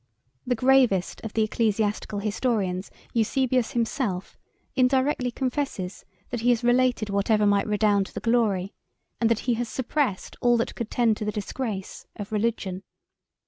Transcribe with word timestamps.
The 0.47 0.55
gravest 0.55 1.21
of 1.21 1.33
the 1.33 1.43
ecclesiastical 1.43 2.17
historians, 2.17 2.89
Eusebius 3.13 3.73
himself, 3.73 4.35
indirectly 4.75 5.29
confesses, 5.29 6.05
that 6.31 6.39
he 6.39 6.49
has 6.49 6.63
related 6.63 7.11
whatever 7.11 7.45
might 7.45 7.67
redound 7.67 8.07
to 8.07 8.13
the 8.15 8.19
glory, 8.19 8.73
and 9.19 9.29
that 9.29 9.41
he 9.41 9.53
has 9.61 9.69
suppressed 9.69 10.35
all 10.41 10.57
that 10.57 10.73
could 10.73 10.89
tend 10.89 11.17
to 11.17 11.25
the 11.25 11.31
disgrace, 11.31 12.07
of 12.15 12.31
religion. 12.31 12.81